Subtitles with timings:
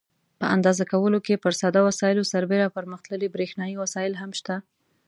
[0.39, 4.55] په اندازه کولو کې پر ساده وسایلو سربېره پرمختللي برېښنایي وسایل هم شته.